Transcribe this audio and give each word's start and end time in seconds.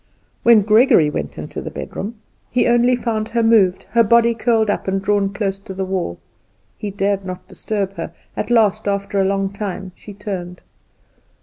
When 0.41 0.63
Gregory 0.63 1.11
went 1.11 1.37
into 1.37 1.61
the 1.61 1.69
bedroom 1.69 2.15
he 2.49 2.65
only 2.65 2.95
found 2.95 3.29
her 3.29 3.43
moved, 3.43 3.83
her 3.91 4.01
body 4.01 4.33
curled 4.33 4.67
up, 4.67 4.87
and 4.87 4.99
drawn 4.99 5.31
close 5.31 5.59
to 5.59 5.75
the 5.75 5.85
wall. 5.85 6.17
He 6.75 6.89
dared 6.89 7.23
not 7.23 7.47
disturb 7.47 7.93
her. 7.97 8.11
At 8.35 8.49
last, 8.49 8.87
after 8.87 9.21
a 9.21 9.25
long 9.25 9.51
time, 9.53 9.91
she 9.95 10.15
turned. 10.15 10.61